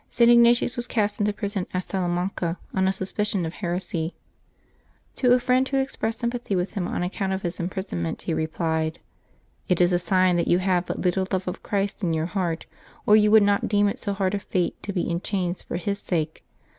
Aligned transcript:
,St. 0.09 0.31
Ignatius 0.31 0.75
was 0.75 0.87
cast 0.87 1.19
into 1.19 1.31
prison 1.31 1.67
at 1.75 1.83
Salamanca, 1.87 2.57
on 2.73 2.87
a 2.87 2.91
suspicion 2.91 3.45
of 3.45 3.53
heresy. 3.53 4.15
To 5.17 5.31
a 5.33 5.39
friend 5.39 5.67
who 5.69 5.77
expressed 5.77 6.21
sympathy 6.21 6.55
with 6.55 6.73
him 6.73 6.87
on 6.87 7.03
account 7.03 7.33
of 7.33 7.43
his 7.43 7.59
imprisonment, 7.59 8.23
he 8.23 8.33
replied," 8.33 8.97
It 9.69 9.79
is 9.79 9.93
a 9.93 9.99
sign 9.99 10.37
that 10.37 10.47
you 10.47 10.57
have 10.57 10.87
but 10.87 11.01
little 11.01 11.27
love 11.31 11.47
of 11.47 11.61
Christ 11.61 12.01
in 12.01 12.15
your 12.15 12.25
heart, 12.25 12.65
or 13.05 13.15
you 13.15 13.29
would 13.29 13.43
not' 13.43 13.67
deem 13.67 13.87
it 13.87 13.99
so 13.99 14.13
hard 14.13 14.33
a 14.33 14.39
fate 14.39 14.81
to 14.81 14.91
be 14.91 15.07
in 15.07 15.21
chains 15.21 15.61
for 15.61 15.77
His 15.77 15.99
sake. 15.99 16.43